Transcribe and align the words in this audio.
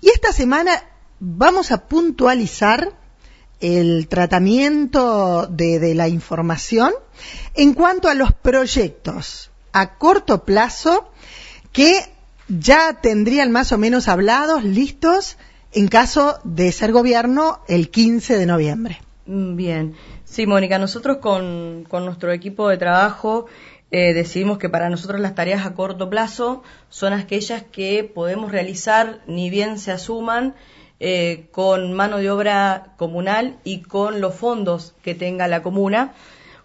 Y 0.00 0.10
esta 0.10 0.32
semana 0.32 0.84
vamos 1.18 1.72
a 1.72 1.88
puntualizar 1.88 2.92
el 3.60 4.06
tratamiento 4.06 5.48
de, 5.48 5.94
la 5.96 6.06
información 6.08 6.92
en 7.54 7.74
cuanto 7.74 8.08
a 8.08 8.14
los 8.14 8.32
proyectos 8.32 9.50
a 9.72 9.98
corto 9.98 10.44
plazo 10.44 11.10
que 11.72 11.92
ya 12.46 13.00
tendrían 13.00 13.50
más 13.50 13.72
o 13.72 13.78
menos 13.78 14.06
hablados, 14.06 14.62
listos, 14.62 15.36
en 15.72 15.88
caso 15.88 16.38
de 16.44 16.70
ser 16.70 16.92
gobierno 16.92 17.60
el 17.66 17.90
15 17.90 18.38
de 18.38 18.46
noviembre. 18.46 19.00
Mm, 19.26 19.56
bien, 19.56 19.94
sí, 20.24 20.46
Mónica, 20.46 20.78
nosotros 20.78 21.18
con 21.18 21.84
nuestro 21.90 22.30
equipo 22.30 22.68
de 22.68 22.78
trabajo 22.78 23.46
eh, 23.90 24.12
decidimos 24.12 24.58
que 24.58 24.68
para 24.68 24.90
nosotros 24.90 25.20
las 25.20 25.34
tareas 25.34 25.64
a 25.64 25.74
corto 25.74 26.10
plazo 26.10 26.62
son 26.90 27.14
aquellas 27.14 27.62
que 27.62 28.04
podemos 28.04 28.52
realizar 28.52 29.20
ni 29.26 29.48
bien 29.48 29.78
se 29.78 29.92
asuman 29.92 30.54
eh, 31.00 31.46
con 31.52 31.92
mano 31.94 32.18
de 32.18 32.30
obra 32.30 32.92
comunal 32.96 33.56
y 33.64 33.80
con 33.80 34.20
los 34.20 34.34
fondos 34.34 34.94
que 35.02 35.14
tenga 35.14 35.48
la 35.48 35.62
comuna, 35.62 36.12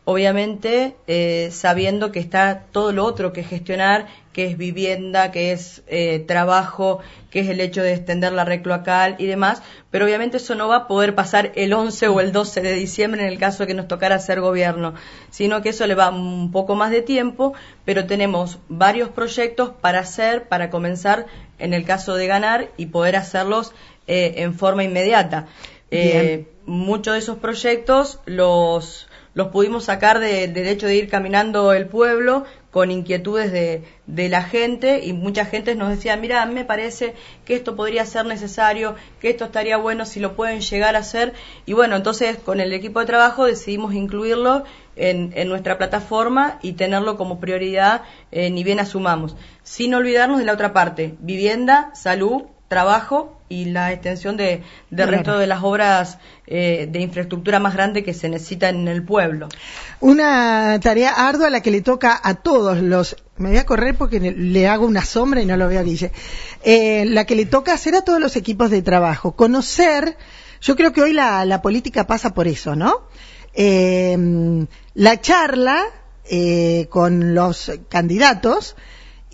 obviamente 0.05 0.95
eh, 1.07 1.49
sabiendo 1.51 2.11
que 2.11 2.19
está 2.19 2.65
todo 2.71 2.91
lo 2.91 3.05
otro 3.05 3.31
que 3.31 3.43
gestionar, 3.43 4.07
que 4.33 4.47
es 4.47 4.57
vivienda, 4.57 5.31
que 5.31 5.51
es 5.51 5.83
eh, 5.87 6.19
trabajo, 6.27 6.99
que 7.29 7.39
es 7.39 7.49
el 7.49 7.61
hecho 7.61 7.81
de 7.81 7.93
extender 7.93 8.33
la 8.33 8.45
red 8.45 8.61
cloacal 8.61 9.15
y 9.19 9.27
demás, 9.27 9.61
pero 9.91 10.05
obviamente 10.05 10.37
eso 10.37 10.55
no 10.55 10.67
va 10.67 10.75
a 10.75 10.87
poder 10.87 11.15
pasar 11.15 11.51
el 11.55 11.71
11 11.73 12.07
o 12.09 12.19
el 12.19 12.31
12 12.31 12.61
de 12.61 12.73
diciembre 12.73 13.21
en 13.21 13.27
el 13.31 13.39
caso 13.39 13.63
de 13.63 13.67
que 13.67 13.73
nos 13.73 13.87
tocara 13.87 14.15
hacer 14.15 14.41
gobierno, 14.41 14.95
sino 15.29 15.61
que 15.61 15.69
eso 15.69 15.87
le 15.87 15.95
va 15.95 16.09
un 16.09 16.51
poco 16.51 16.75
más 16.75 16.91
de 16.91 17.01
tiempo, 17.01 17.53
pero 17.85 18.05
tenemos 18.05 18.59
varios 18.67 19.09
proyectos 19.09 19.71
para 19.79 19.99
hacer, 19.99 20.47
para 20.47 20.69
comenzar 20.69 21.27
en 21.59 21.73
el 21.73 21.85
caso 21.85 22.15
de 22.15 22.27
ganar 22.27 22.69
y 22.75 22.87
poder 22.87 23.15
hacerlos 23.15 23.71
eh, 24.07 24.33
en 24.37 24.55
forma 24.55 24.83
inmediata. 24.83 25.47
Eh, 25.91 26.47
muchos 26.65 27.13
de 27.13 27.19
esos 27.19 27.37
proyectos 27.37 28.19
los, 28.25 29.07
los 29.33 29.49
pudimos 29.49 29.85
sacar 29.85 30.19
del 30.19 30.57
hecho 30.57 30.87
de 30.87 30.95
ir 30.95 31.09
caminando 31.09 31.71
el 31.71 31.87
pueblo 31.87 32.45
con 32.73 32.89
inquietudes 32.89 33.51
de, 33.51 33.83
de, 34.07 34.29
la 34.29 34.41
gente 34.41 35.05
y 35.05 35.13
mucha 35.13 35.45
gente 35.45 35.75
nos 35.75 35.89
decía, 35.89 36.17
mira, 36.17 36.43
me 36.47 36.65
parece 36.65 37.13
que 37.45 37.53
esto 37.53 37.75
podría 37.75 38.03
ser 38.03 38.25
necesario, 38.25 38.95
que 39.21 39.29
esto 39.29 39.45
estaría 39.45 39.77
bueno 39.77 40.07
si 40.07 40.19
lo 40.19 40.35
pueden 40.35 40.59
llegar 40.61 40.95
a 40.95 40.99
hacer. 40.99 41.33
Y 41.67 41.73
bueno, 41.73 41.95
entonces 41.95 42.39
con 42.39 42.59
el 42.59 42.73
equipo 42.73 42.99
de 42.99 43.05
trabajo 43.05 43.45
decidimos 43.45 43.93
incluirlo 43.93 44.63
en, 44.95 45.33
en 45.35 45.49
nuestra 45.49 45.77
plataforma 45.77 46.57
y 46.63 46.73
tenerlo 46.73 47.15
como 47.15 47.39
prioridad 47.39 48.01
eh, 48.31 48.49
ni 48.49 48.63
bien 48.63 48.79
asumamos. 48.79 49.35
Sin 49.61 49.93
olvidarnos 49.93 50.39
de 50.39 50.45
la 50.45 50.53
otra 50.53 50.73
parte, 50.73 51.13
vivienda, 51.19 51.91
salud 51.93 52.45
trabajo 52.73 53.39
y 53.49 53.65
la 53.65 53.91
extensión 53.91 54.35
de, 54.35 54.63
de 54.89 55.05
resto 55.05 55.37
de 55.37 55.45
las 55.45 55.63
obras 55.63 56.17
eh, 56.47 56.87
de 56.89 56.99
infraestructura 57.01 57.59
más 57.59 57.75
grande 57.75 58.03
que 58.03 58.13
se 58.13 58.27
necesitan 58.27 58.75
en 58.75 58.87
el 58.87 59.03
pueblo. 59.03 59.47
Una 59.99 60.79
tarea 60.81 61.11
ardua 61.11 61.47
a 61.47 61.49
la 61.51 61.61
que 61.61 61.69
le 61.69 61.81
toca 61.81 62.19
a 62.21 62.33
todos 62.33 62.81
los. 62.81 63.15
Me 63.37 63.49
voy 63.49 63.59
a 63.59 63.65
correr 63.65 63.95
porque 63.95 64.19
le 64.19 64.67
hago 64.67 64.87
una 64.87 65.05
sombra 65.05 65.41
y 65.41 65.45
no 65.45 65.55
lo 65.55 65.67
veo 65.67 65.79
a 65.79 65.83
Guille. 65.83 66.11
Eh, 66.63 67.05
la 67.05 67.25
que 67.25 67.35
le 67.35 67.45
toca 67.45 67.73
hacer 67.73 67.93
a 67.95 68.01
todos 68.01 68.19
los 68.19 68.35
equipos 68.35 68.71
de 68.71 68.81
trabajo. 68.81 69.33
Conocer. 69.33 70.17
Yo 70.59 70.75
creo 70.75 70.91
que 70.91 71.01
hoy 71.03 71.13
la, 71.13 71.45
la 71.45 71.61
política 71.61 72.07
pasa 72.07 72.33
por 72.33 72.47
eso, 72.47 72.75
¿no? 72.75 73.07
Eh, 73.53 74.17
la 74.95 75.21
charla 75.21 75.83
eh, 76.25 76.87
con 76.89 77.35
los 77.35 77.71
candidatos 77.89 78.75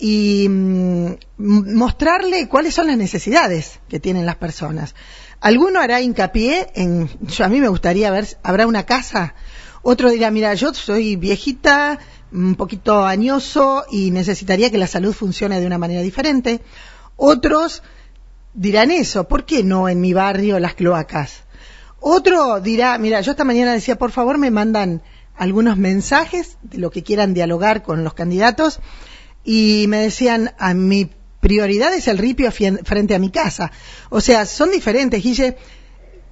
y 0.00 0.48
mm, 0.48 1.14
mostrarle 1.36 2.48
cuáles 2.48 2.74
son 2.74 2.86
las 2.86 2.96
necesidades 2.96 3.80
que 3.88 4.00
tienen 4.00 4.24
las 4.24 4.36
personas. 4.36 4.94
Alguno 5.40 5.80
hará 5.80 6.00
hincapié 6.00 6.68
en, 6.74 7.08
yo, 7.20 7.44
a 7.44 7.48
mí 7.48 7.60
me 7.60 7.68
gustaría 7.68 8.10
ver, 8.10 8.26
habrá 8.42 8.66
una 8.66 8.86
casa, 8.86 9.34
otro 9.82 10.10
dirá, 10.10 10.30
mira, 10.30 10.54
yo 10.54 10.72
soy 10.72 11.16
viejita, 11.16 11.98
un 12.32 12.54
poquito 12.54 13.04
añoso 13.04 13.84
y 13.90 14.10
necesitaría 14.10 14.70
que 14.70 14.78
la 14.78 14.86
salud 14.86 15.12
funcione 15.12 15.60
de 15.60 15.66
una 15.66 15.78
manera 15.78 16.00
diferente. 16.00 16.60
Otros 17.16 17.82
dirán 18.54 18.90
eso, 18.90 19.28
¿por 19.28 19.44
qué 19.44 19.62
no 19.62 19.88
en 19.88 20.00
mi 20.00 20.14
barrio 20.14 20.58
las 20.58 20.74
cloacas? 20.74 21.44
Otro 21.98 22.60
dirá, 22.60 22.96
mira, 22.98 23.20
yo 23.20 23.32
esta 23.32 23.44
mañana 23.44 23.72
decía, 23.72 23.98
por 23.98 24.12
favor 24.12 24.38
me 24.38 24.50
mandan 24.50 25.02
algunos 25.36 25.76
mensajes 25.76 26.56
de 26.62 26.78
lo 26.78 26.90
que 26.90 27.02
quieran 27.02 27.34
dialogar 27.34 27.82
con 27.82 28.04
los 28.04 28.14
candidatos 28.14 28.80
y 29.44 29.86
me 29.88 29.98
decían, 29.98 30.52
a 30.58 30.74
mi 30.74 31.10
prioridad 31.40 31.94
es 31.94 32.08
el 32.08 32.18
ripio 32.18 32.50
frente 32.52 33.14
a 33.14 33.18
mi 33.18 33.30
casa. 33.30 33.72
O 34.10 34.20
sea, 34.20 34.46
son 34.46 34.70
diferentes, 34.70 35.22
Guille. 35.22 35.56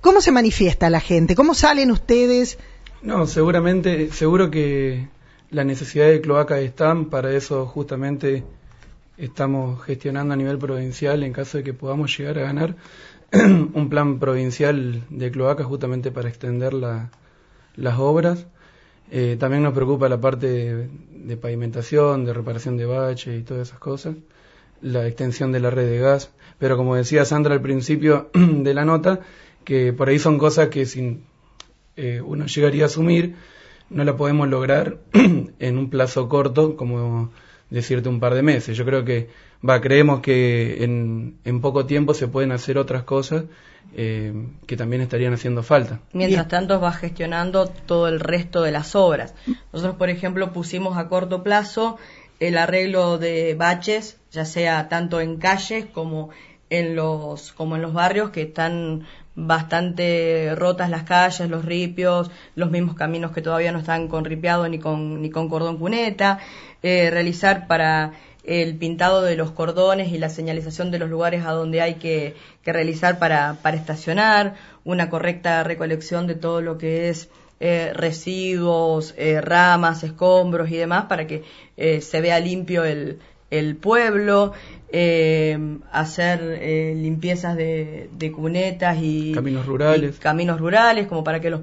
¿Cómo 0.00 0.20
se 0.20 0.30
manifiesta 0.30 0.90
la 0.90 1.00
gente? 1.00 1.34
¿Cómo 1.34 1.54
salen 1.54 1.90
ustedes? 1.90 2.58
No, 3.02 3.26
seguramente, 3.26 4.12
seguro 4.12 4.50
que 4.50 5.08
las 5.50 5.66
necesidades 5.66 6.14
de 6.14 6.20
cloaca 6.20 6.60
están, 6.60 7.06
para 7.06 7.32
eso 7.32 7.66
justamente 7.66 8.44
estamos 9.16 9.82
gestionando 9.82 10.34
a 10.34 10.36
nivel 10.36 10.58
provincial 10.58 11.22
en 11.24 11.32
caso 11.32 11.58
de 11.58 11.64
que 11.64 11.74
podamos 11.74 12.16
llegar 12.16 12.38
a 12.38 12.42
ganar 12.42 12.76
un 13.32 13.88
plan 13.88 14.18
provincial 14.18 15.04
de 15.10 15.30
cloaca 15.30 15.64
justamente 15.64 16.10
para 16.10 16.28
extender 16.28 16.74
la, 16.74 17.10
las 17.76 17.98
obras. 17.98 18.46
Eh, 19.10 19.36
también 19.38 19.62
nos 19.62 19.72
preocupa 19.72 20.08
la 20.08 20.20
parte 20.20 20.46
de, 20.46 21.36
pavimentación, 21.36 22.24
de 22.24 22.34
reparación 22.34 22.76
de 22.76 22.86
baches 22.86 23.40
y 23.40 23.42
todas 23.42 23.68
esas 23.68 23.78
cosas, 23.78 24.16
la 24.82 25.06
extensión 25.06 25.50
de 25.52 25.60
la 25.60 25.70
red 25.70 25.88
de 25.88 25.98
gas, 25.98 26.30
pero 26.58 26.76
como 26.76 26.94
decía 26.94 27.24
Sandra 27.24 27.54
al 27.54 27.62
principio 27.62 28.30
de 28.34 28.74
la 28.74 28.84
nota, 28.84 29.20
que 29.64 29.92
por 29.92 30.08
ahí 30.08 30.18
son 30.18 30.38
cosas 30.38 30.68
que 30.68 30.86
si 30.86 31.20
eh, 31.96 32.20
uno 32.24 32.46
llegaría 32.46 32.84
a 32.84 32.86
asumir, 32.86 33.36
no 33.90 34.04
la 34.04 34.16
podemos 34.16 34.48
lograr 34.48 34.98
en 35.12 35.78
un 35.78 35.90
plazo 35.90 36.28
corto, 36.28 36.76
como 36.76 37.30
decirte 37.70 38.08
un 38.08 38.20
par 38.20 38.34
de 38.34 38.42
meses. 38.42 38.76
Yo 38.76 38.84
creo 38.84 39.04
que, 39.04 39.28
va, 39.66 39.80
creemos 39.80 40.20
que 40.20 40.84
en, 40.84 41.38
en 41.44 41.60
poco 41.60 41.86
tiempo 41.86 42.14
se 42.14 42.28
pueden 42.28 42.52
hacer 42.52 42.78
otras 42.78 43.02
cosas 43.02 43.44
eh, 43.96 44.32
que 44.66 44.76
también 44.76 45.02
estarían 45.02 45.32
haciendo 45.32 45.62
falta. 45.62 46.00
Mientras 46.12 46.48
tanto 46.48 46.80
va 46.80 46.92
gestionando 46.92 47.66
todo 47.66 48.08
el 48.08 48.20
resto 48.20 48.62
de 48.62 48.72
las 48.72 48.94
obras. 48.94 49.34
Nosotros, 49.72 49.96
por 49.96 50.10
ejemplo, 50.10 50.52
pusimos 50.52 50.98
a 50.98 51.08
corto 51.08 51.42
plazo 51.42 51.96
el 52.38 52.58
arreglo 52.58 53.18
de 53.18 53.54
baches, 53.54 54.18
ya 54.30 54.44
sea 54.44 54.88
tanto 54.88 55.20
en 55.20 55.38
calles 55.38 55.86
como 55.86 56.30
en 56.70 56.96
los 56.96 57.52
como 57.52 57.76
en 57.76 57.82
los 57.82 57.94
barrios 57.94 58.30
que 58.30 58.42
están 58.42 59.06
bastante 59.46 60.54
rotas 60.56 60.90
las 60.90 61.04
calles, 61.04 61.48
los 61.48 61.64
ripios, 61.64 62.30
los 62.56 62.70
mismos 62.70 62.96
caminos 62.96 63.30
que 63.30 63.40
todavía 63.40 63.70
no 63.70 63.78
están 63.78 64.08
con 64.08 64.24
ripiado 64.24 64.68
ni 64.68 64.78
con 64.80 65.22
ni 65.22 65.30
con 65.30 65.48
cordón 65.48 65.78
cuneta, 65.78 66.40
eh, 66.82 67.08
realizar 67.10 67.68
para 67.68 68.12
el 68.44 68.76
pintado 68.78 69.22
de 69.22 69.36
los 69.36 69.52
cordones 69.52 70.10
y 70.10 70.18
la 70.18 70.28
señalización 70.28 70.90
de 70.90 70.98
los 70.98 71.10
lugares 71.10 71.44
a 71.44 71.52
donde 71.52 71.82
hay 71.82 71.94
que, 71.94 72.34
realizar 72.64 73.18
para, 73.18 73.58
para, 73.62 73.76
estacionar, 73.76 74.54
una 74.84 75.10
correcta 75.10 75.62
recolección 75.64 76.26
de 76.26 76.34
todo 76.34 76.60
lo 76.60 76.76
que 76.78 77.08
es 77.08 77.28
eh, 77.60 77.92
residuos, 77.94 79.14
eh, 79.18 79.40
ramas, 79.40 80.02
escombros 80.02 80.70
y 80.70 80.76
demás 80.76 81.04
para 81.06 81.26
que 81.26 81.44
eh, 81.76 82.00
se 82.00 82.20
vea 82.20 82.40
limpio 82.40 82.84
el, 82.84 83.18
el 83.50 83.76
pueblo, 83.76 84.52
hacer 85.92 86.96
limpiezas 86.96 87.56
de, 87.56 88.10
de, 88.12 88.32
cunetas 88.32 88.98
y 89.00 89.32
caminos 89.32 89.66
rurales, 89.66 90.18
caminos 90.18 90.60
rurales 90.60 91.06
como 91.06 91.24
para 91.24 91.40
que 91.40 91.50
los, 91.50 91.60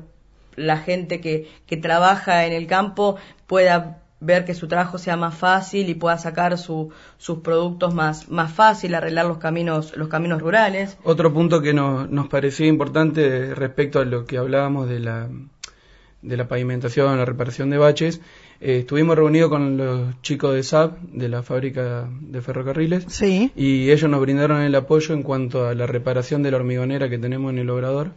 la 0.56 0.78
gente 0.78 1.22
que, 1.22 1.50
que 1.66 1.78
trabaja 1.78 2.46
en 2.46 2.53
el 2.53 2.68
campo 2.68 3.18
pueda 3.47 4.01
ver 4.19 4.46
que 4.46 4.53
su 4.53 4.68
trabajo 4.68 4.97
sea 4.97 5.18
más 5.18 5.35
fácil 5.35 5.90
y 5.90 5.96
pueda 5.96 6.18
sacar 6.18 6.57
su, 6.57 6.91
sus 7.18 7.40
productos 7.40 7.94
más, 7.94 8.29
más 8.29 8.52
fácil, 8.52 8.96
arreglar 8.96 9.25
los 9.25 9.38
caminos, 9.38 9.96
los 9.96 10.07
caminos 10.07 10.41
rurales. 10.41 10.97
Otro 11.03 11.34
punto 11.34 11.61
que 11.61 11.73
nos, 11.73 12.09
nos 12.09 12.28
parecía 12.28 12.67
importante 12.67 13.53
respecto 13.53 13.99
a 13.99 14.05
lo 14.05 14.26
que 14.26 14.38
hablábamos 14.38 14.90
de 14.90 14.99
la, 14.99 15.29
de 16.22 16.38
la 16.38 16.47
pavimentación, 16.47 17.17
la 17.17 17.26
reparación 17.26 17.70
de 17.70 17.78
baches, 17.78 18.22
eh, 18.61 18.79
estuvimos 18.79 19.16
reunidos 19.16 19.49
con 19.49 19.78
los 19.78 20.22
chicos 20.22 20.53
de 20.53 20.63
SAP, 20.63 20.97
de 21.02 21.29
la 21.29 21.43
fábrica 21.43 22.07
de 22.22 22.41
ferrocarriles, 22.41 23.05
sí. 23.07 23.52
y 23.55 23.91
ellos 23.91 24.09
nos 24.09 24.22
brindaron 24.22 24.61
el 24.61 24.75
apoyo 24.75 25.13
en 25.13 25.23
cuanto 25.23 25.67
a 25.67 25.73
la 25.73 25.85
reparación 25.85 26.43
de 26.43 26.52
la 26.52 26.57
hormigonera 26.57 27.09
que 27.09 27.17
tenemos 27.17 27.52
en 27.52 27.59
el 27.59 27.69
obrador. 27.69 28.11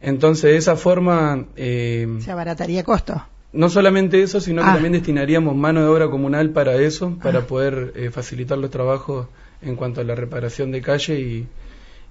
Entonces, 0.00 0.50
de 0.50 0.56
esa 0.56 0.76
forma... 0.76 1.46
Eh, 1.56 2.06
Se 2.20 2.30
abarataría 2.30 2.82
costo. 2.84 3.22
No 3.52 3.68
solamente 3.68 4.22
eso, 4.22 4.40
sino 4.40 4.62
que 4.62 4.68
ah. 4.68 4.74
también 4.74 4.92
destinaríamos 4.92 5.56
mano 5.56 5.80
de 5.80 5.88
obra 5.88 6.08
comunal 6.08 6.50
para 6.50 6.76
eso, 6.76 7.18
para 7.22 7.40
ah. 7.40 7.46
poder 7.46 7.92
eh, 7.96 8.10
facilitar 8.10 8.58
los 8.58 8.70
trabajos 8.70 9.26
en 9.62 9.76
cuanto 9.76 10.00
a 10.00 10.04
la 10.04 10.14
reparación 10.14 10.70
de 10.70 10.80
calle 10.80 11.20
y, 11.20 11.46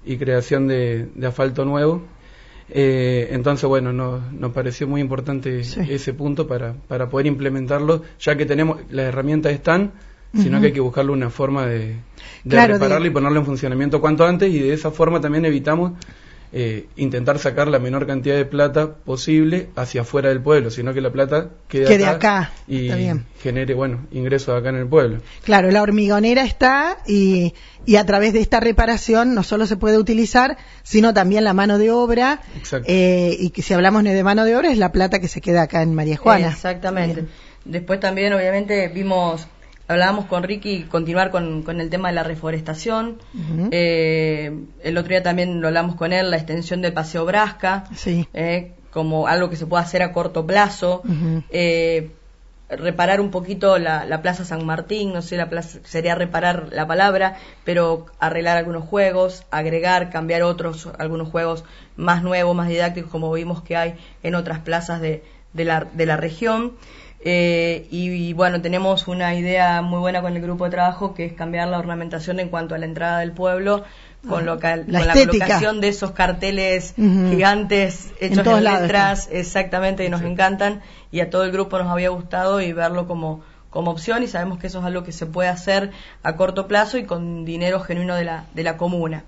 y 0.05 0.17
creación 0.17 0.67
de, 0.67 1.07
de, 1.15 1.27
asfalto 1.27 1.65
nuevo. 1.65 2.03
Eh, 2.71 3.30
entonces, 3.31 3.68
bueno, 3.68 3.92
nos 3.92 4.51
pareció 4.51 4.88
muy 4.88 5.01
importante 5.01 5.60
ese 5.60 6.13
punto 6.13 6.48
para, 6.48 6.74
para 6.74 7.10
poder 7.10 7.25
implementarlo, 7.27 8.04
ya 8.19 8.36
que 8.36 8.45
tenemos, 8.45 8.80
las 8.92 9.07
herramientas 9.07 9.54
están, 9.54 9.92
sino 10.33 10.60
que 10.60 10.68
hay 10.68 10.74
que 10.74 10.80
buscarle 10.80 11.12
una 11.12 11.31
forma 11.31 11.66
de, 11.66 11.95
de 12.44 12.68
repararlo 12.68 13.07
y 13.07 13.10
ponerlo 13.10 13.39
en 13.39 13.45
funcionamiento 13.45 14.00
cuanto 14.00 14.25
antes 14.25 14.54
y 14.54 14.60
de 14.60 14.74
esa 14.74 14.92
forma 14.92 15.19
también 15.19 15.45
evitamos 15.45 15.94
eh, 16.51 16.88
intentar 16.96 17.38
sacar 17.38 17.68
la 17.68 17.78
menor 17.78 18.07
cantidad 18.07 18.36
de 18.36 18.46
plata 18.46 18.96
posible 18.96 19.69
hacia 19.75 20.01
afuera 20.01 20.30
del 20.30 20.42
pueblo, 20.42 20.72
sino 20.72 20.94
que 20.94 21.01
la 21.01 21.12
plata 21.12 21.50
quede, 21.68 22.06
acá, 22.07 22.51
y 22.68 22.90
genere, 23.42 23.74
bueno, 23.75 24.07
ingresos 24.12 24.60
acá 24.60 24.69
en 24.69 24.78
el 24.78 24.88
pueblo. 24.88 25.19
Claro, 25.44 25.69
la 25.69 25.84
hormigonera 25.84 26.44
está 26.44 26.98
y, 27.06 27.54
y 27.86 27.98
a 27.98 28.06
través 28.06 28.34
de 28.34 28.40
esta 28.40 28.60
reparación 28.60 29.36
no 29.36 29.44
solo 29.44 29.68
se 29.68 29.78
puede 29.78 29.98
utilizar, 29.98 30.57
sino 30.84 31.13
también 31.13 31.44
la 31.44 31.54
mano 31.54 31.78
de 31.78 31.92
obra. 31.92 32.42
Eh, 32.86 33.38
y 33.40 33.51
que 33.51 33.62
si 33.62 33.74
hablamos 33.74 34.04
de 34.04 34.24
mano 34.24 34.46
de 34.46 34.56
obra 34.56 34.72
es 34.72 34.78
la 34.78 34.92
plata 34.92 35.19
que 35.19 35.28
se 35.28 35.42
queda 35.42 35.63
acá 35.63 35.84
en 35.84 35.94
María 35.94 36.18
Juana. 36.18 36.50
Exactamente. 36.50 37.25
Después 37.66 38.00
también, 38.00 38.34
obviamente, 38.34 38.88
vimos 38.88 39.48
hablábamos 39.89 40.25
con 40.25 40.44
Ricky 40.44 40.83
continuar 40.83 41.31
con, 41.31 41.63
con 41.63 41.81
el 41.81 41.89
tema 41.89 42.09
de 42.09 42.15
la 42.15 42.24
reforestación. 42.24 43.18
eh, 43.71 44.53
el 44.83 44.97
otro 44.97 45.09
día 45.09 45.24
también 45.24 45.59
lo 45.62 45.68
hablamos 45.68 45.95
con 45.95 46.13
él, 46.13 46.30
la 46.30 46.38
extensión 46.38 46.81
del 46.81 46.94
Paseo 46.94 47.25
Brasca, 47.25 47.86
eh, 48.33 48.71
como 48.91 49.27
algo 49.27 49.50
que 49.50 49.56
se 49.56 49.65
puede 49.65 49.83
hacer 49.83 50.03
a 50.03 50.13
corto 50.13 50.45
plazo. 50.45 51.01
eh, 51.50 52.12
reparar 52.69 53.19
un 53.19 53.31
poquito 53.31 53.80
la, 53.80 54.06
la, 54.06 54.21
Plaza 54.21 54.45
San 54.45 54.63
Martín, 54.63 55.12
no 55.12 55.24
sé, 55.24 55.38
la 55.38 55.50
plaza, 55.50 55.80
sería 55.86 56.13
reparar 56.13 56.68
la 56.71 56.86
palabra, 56.86 57.38
pero 57.63 58.06
arreglar 58.19 58.57
algunos 58.57 58.83
juegos, 58.83 59.44
agregar, 59.50 60.12
cambiar 60.12 60.44
otros, 60.44 60.88
algunos 61.00 61.30
juegos 61.30 61.63
más 61.95 62.21
nuevos, 62.21 62.56
más 62.56 62.68
didácticos, 62.69 63.09
como 63.09 63.31
vimos 63.33 63.63
que 63.63 63.75
hay 63.75 63.95
en 64.21 64.36
otras 64.36 64.59
plazas 64.59 65.01
de, 65.01 65.24
de, 65.53 65.65
la, 65.65 65.88
de 65.91 66.06
la 66.06 66.15
región. 66.15 66.74
Eh, 67.21 67.88
y, 67.92 68.31
bueno, 68.33 68.62
tenemos 68.62 69.07
una 69.07 69.36
idea 69.36 69.81
muy 69.81 70.00
buena 70.00 70.21
con 70.21 70.36
el 70.36 70.42
grupo 70.42 70.66
de 70.66 70.71
trabajo 70.71 71.13
que 71.13 71.25
es 71.25 71.33
cambiar 71.33 71.68
la 71.68 71.77
ornamentación 71.77 72.39
en 72.39 72.48
cuanto 72.48 72.75
a 72.75 72.77
la 72.77 72.86
entrada 72.86 73.19
del 73.19 73.33
pueblo 73.33 73.83
con, 74.27 74.48
ah, 74.48 74.56
la, 74.56 74.60
con 74.60 75.06
la, 75.06 75.13
colocación 75.13 75.81
de 75.81 75.89
esos 75.89 76.12
carteles 76.12 76.94
gigantes 76.95 78.13
hechos 78.19 78.45
en, 78.48 78.63
letras, 78.63 79.30
exactamente, 79.31 80.06
y 80.06 80.10
nos 80.10 80.21
encantan 80.21 80.81
y 81.12 81.19
a 81.21 81.30
todo 81.30 81.44
el 81.44 81.51
grupo 81.51 81.77
nos 81.77 81.88
había 81.88 82.10
gustado 82.10 82.62
y 82.62 82.71
verlo 82.74 83.07
como 83.07 83.42
como 83.69 83.92
opción 83.92 84.24
y 84.24 84.27
sabemos 84.27 84.57
que 84.57 84.68
eso 84.68 84.80
es 84.80 84.86
algo 84.86 85.04
que 85.04 85.12
se 85.12 85.25
puede 85.25 85.50
hacer 85.50 85.92
a 86.24 86.36
corto 86.36 86.68
plazo 86.68 86.98
y 86.98 87.04
con 87.04 87.45
dinero 87.45 87.80
genuino 87.80 88.16
de 88.16 88.24
la, 88.24 88.45
de 88.54 88.63
la 88.63 88.77
comuna. 88.77 89.24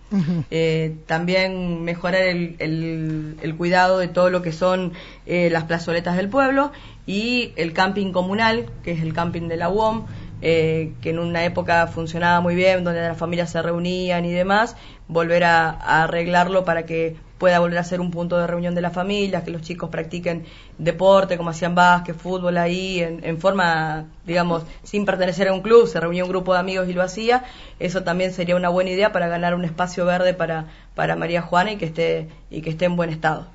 eh, 0.50 0.96
también 1.06 1.84
mejorar 1.84 2.24
el, 2.24 2.56
el, 2.60 3.38
el, 3.42 3.56
cuidado 3.56 4.00
de 4.00 4.08
todo 4.08 4.30
lo 4.30 4.42
que 4.42 4.52
son 4.52 4.94
eh, 5.26 5.50
las 5.52 5.66
plazoletas 5.66 6.18
del 6.18 6.30
pueblo 6.30 6.72
y 7.06 7.54
el 7.56 7.74
camping 7.74 8.12
comunal, 8.12 8.66
que 8.84 8.92
es 8.92 9.02
el 9.02 9.14
camping 9.14 9.48
de 9.48 9.58
la 9.58 9.70
UOM, 9.70 10.06
eh, 10.42 10.94
que 11.02 11.12
en 11.12 11.20
una 11.20 11.46
época 11.46 11.86
funcionaba 11.88 12.42
muy 12.42 12.56
bien, 12.56 12.84
donde 12.84 13.02
las 13.02 13.18
familias 13.18 13.52
se 13.52 13.62
reunían 13.62 14.26
y 14.26 14.32
demás, 14.32 14.76
volver 15.08 15.44
a, 15.44 15.70
a 15.70 16.04
arreglarlo 16.04 16.66
para 16.66 16.86
que 16.88 17.16
pueda 17.42 17.58
volver 17.58 17.80
a 17.80 17.84
ser 17.84 18.00
un 18.02 18.12
punto 18.12 18.38
de 18.38 18.46
reunión 18.46 18.76
de 18.76 18.82
la 18.82 18.92
familia, 18.92 19.44
que 19.44 19.50
los 19.50 19.64
chicos 19.64 19.90
practiquen 19.90 20.46
deporte, 20.78 21.38
como 21.38 21.50
hacían 21.50 21.74
básquet, 21.74 22.16
fútbol 22.16 22.56
ahí, 22.60 23.00
en, 23.02 23.40
forma, 23.40 24.06
digamos, 24.28 24.62
sin 24.84 25.06
pertenecer 25.06 25.48
a 25.48 25.54
un 25.54 25.62
club, 25.62 25.88
se 25.88 26.00
reunió 26.00 26.24
un 26.26 26.30
grupo 26.30 26.54
de 26.54 26.60
amigos 26.60 26.88
y 26.88 26.94
lo 26.94 27.02
hacía, 27.02 27.44
eso 27.80 28.04
también 28.04 28.32
sería 28.32 28.56
una 28.56 28.70
buena 28.70 28.92
idea 28.92 29.12
para 29.12 29.28
ganar 29.28 29.56
un 29.56 29.66
espacio 29.66 30.06
verde 30.06 30.36
para, 30.36 30.68
para 30.94 31.16
María 31.16 31.42
Juana 31.42 31.72
y 31.72 31.78
que 31.78 31.86
esté, 31.86 32.30
y 32.52 32.62
que 32.62 32.70
esté 32.70 32.86
en 32.86 32.96
buen 32.96 33.10
estado. 33.10 33.48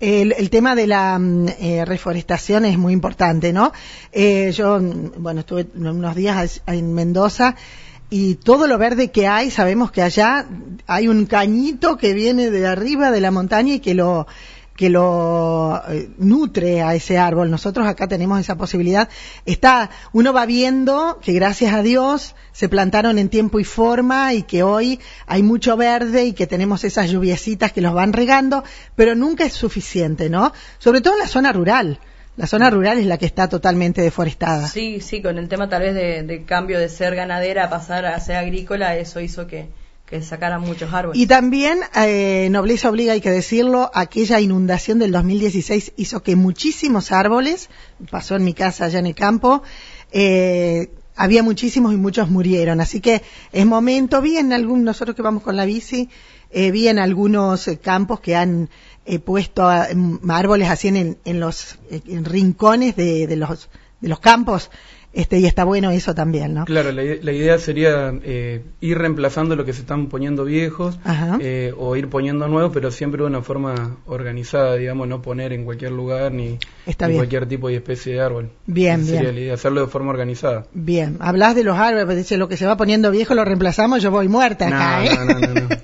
El, 0.00 0.50
tema 0.50 0.74
de 0.74 0.88
la 0.88 1.16
mm, 1.16 1.46
eh, 1.60 1.84
reforestación 1.84 2.64
es 2.64 2.76
muy 2.76 2.92
importante, 2.92 3.52
¿no? 3.52 3.72
Eh, 4.10 4.50
yo, 4.52 4.80
mm, 4.80 5.22
bueno, 5.22 5.40
estuve 5.40 5.64
unos 5.76 6.16
días 6.16 6.60
en 6.66 6.92
Mendoza 6.92 7.54
y 8.10 8.36
todo 8.36 8.66
lo 8.66 8.78
verde 8.78 9.10
que 9.10 9.26
hay, 9.26 9.50
sabemos 9.50 9.90
que 9.90 10.02
allá 10.02 10.46
hay 10.86 11.08
un 11.08 11.26
cañito 11.26 11.96
que 11.98 12.14
viene 12.14 12.50
de 12.50 12.66
arriba 12.66 13.10
de 13.10 13.20
la 13.20 13.30
montaña 13.30 13.74
y 13.74 13.80
que 13.80 13.94
lo 13.94 14.26
que 14.78 14.90
lo 14.90 15.82
eh, 15.88 16.08
nutre 16.18 16.82
a 16.82 16.94
ese 16.94 17.18
árbol. 17.18 17.50
Nosotros 17.50 17.84
acá 17.88 18.06
tenemos 18.06 18.38
esa 18.38 18.56
posibilidad. 18.56 19.08
Está, 19.44 19.90
uno 20.12 20.32
va 20.32 20.46
viendo 20.46 21.18
que 21.20 21.32
gracias 21.32 21.74
a 21.74 21.82
Dios 21.82 22.36
se 22.52 22.68
plantaron 22.68 23.18
en 23.18 23.28
tiempo 23.28 23.58
y 23.58 23.64
forma 23.64 24.34
y 24.34 24.44
que 24.44 24.62
hoy 24.62 25.00
hay 25.26 25.42
mucho 25.42 25.76
verde 25.76 26.26
y 26.26 26.32
que 26.32 26.46
tenemos 26.46 26.84
esas 26.84 27.10
lluviecitas 27.10 27.72
que 27.72 27.80
los 27.80 27.92
van 27.92 28.12
regando, 28.12 28.62
pero 28.94 29.16
nunca 29.16 29.44
es 29.44 29.52
suficiente, 29.52 30.30
¿no? 30.30 30.52
Sobre 30.78 31.00
todo 31.00 31.14
en 31.14 31.20
la 31.20 31.26
zona 31.28 31.52
rural. 31.52 31.98
La 32.38 32.46
zona 32.46 32.70
rural 32.70 32.98
es 32.98 33.06
la 33.06 33.18
que 33.18 33.26
está 33.26 33.48
totalmente 33.48 34.00
deforestada. 34.00 34.68
Sí, 34.68 35.00
sí, 35.00 35.20
con 35.20 35.38
el 35.38 35.48
tema 35.48 35.68
tal 35.68 35.82
vez 35.82 35.94
de, 35.96 36.44
cambio 36.46 36.78
de 36.78 36.88
ser 36.88 37.16
ganadera 37.16 37.64
a 37.64 37.68
pasar 37.68 38.06
a 38.06 38.18
ser 38.20 38.36
agrícola, 38.36 38.96
eso 38.96 39.18
hizo 39.18 39.48
que, 39.48 39.66
que 40.06 40.22
sacaran 40.22 40.60
muchos 40.60 40.94
árboles. 40.94 41.20
Y 41.20 41.26
también, 41.26 41.80
eh, 41.96 42.46
nobleza 42.52 42.90
obliga, 42.90 43.14
hay 43.14 43.20
que 43.20 43.32
decirlo, 43.32 43.90
aquella 43.92 44.38
inundación 44.38 45.00
del 45.00 45.10
2016 45.10 45.94
hizo 45.96 46.22
que 46.22 46.36
muchísimos 46.36 47.10
árboles, 47.10 47.70
pasó 48.08 48.36
en 48.36 48.44
mi 48.44 48.54
casa 48.54 48.84
allá 48.84 49.00
en 49.00 49.06
el 49.06 49.16
campo, 49.16 49.64
eh, 50.12 50.90
había 51.16 51.42
muchísimos 51.42 51.92
y 51.92 51.96
muchos 51.96 52.30
murieron. 52.30 52.80
Así 52.80 53.00
que 53.00 53.20
es 53.50 53.66
momento, 53.66 54.22
vi 54.22 54.36
en 54.36 54.52
algún, 54.52 54.84
nosotros 54.84 55.16
que 55.16 55.22
vamos 55.22 55.42
con 55.42 55.56
la 55.56 55.64
bici, 55.64 56.08
eh, 56.50 56.70
vi 56.70 56.88
en 56.88 56.98
algunos 56.98 57.68
eh, 57.68 57.78
campos 57.78 58.20
que 58.20 58.36
han 58.36 58.68
he 59.04 59.18
puesto 59.18 59.66
árboles 59.66 60.68
así 60.68 60.88
en, 60.88 61.16
en 61.24 61.40
los 61.40 61.78
rincones 62.24 62.94
de, 62.94 63.26
de, 63.26 63.36
los, 63.36 63.70
de 64.00 64.08
los 64.08 64.20
campos. 64.20 64.70
Este, 65.10 65.38
y 65.38 65.46
está 65.46 65.64
bueno 65.64 65.90
eso 65.90 66.14
también, 66.14 66.52
¿no? 66.52 66.66
Claro, 66.66 66.92
la, 66.92 67.02
idea 67.32 67.58
sería 67.58 68.12
eh, 68.22 68.62
ir 68.80 68.98
reemplazando 68.98 69.56
lo 69.56 69.64
que 69.64 69.72
se 69.72 69.80
están 69.80 70.08
poniendo 70.08 70.44
viejos 70.44 70.98
eh, 71.40 71.72
o 71.76 71.96
ir 71.96 72.08
poniendo 72.08 72.46
nuevos, 72.46 72.72
pero 72.74 72.90
siempre 72.90 73.22
de 73.22 73.26
una 73.26 73.40
forma 73.40 73.96
organizada, 74.04 74.76
digamos, 74.76 75.08
no 75.08 75.22
poner 75.22 75.54
en 75.54 75.64
cualquier 75.64 75.92
lugar 75.92 76.32
ni, 76.32 76.58
cualquier 76.98 77.48
tipo 77.48 77.68
de 77.68 77.76
especie 77.76 78.14
de 78.14 78.20
árbol. 78.20 78.50
Bien, 78.66 79.04
bien. 79.04 79.16
Sería 79.16 79.32
la 79.32 79.40
idea, 79.40 79.54
hacerlo 79.54 79.80
de 79.80 79.86
forma 79.86 80.10
organizada. 80.10 80.66
Bien, 80.74 81.16
hablas 81.20 81.54
de 81.54 81.64
los 81.64 81.78
árboles, 81.78 82.04
pues 82.04 82.18
dice 82.18 82.36
lo 82.36 82.48
que 82.48 82.58
se 82.58 82.66
va 82.66 82.76
poniendo 82.76 83.10
viejo 83.10 83.34
lo 83.34 83.46
reemplazamos, 83.46 84.02
yo 84.02 84.10
voy 84.10 84.28
muerta 84.28 84.68
acá, 84.68 85.06
¿eh? 85.06 85.10
no, 85.16 85.34
no. 85.40 85.68